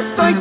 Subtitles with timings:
[0.00, 0.39] estoy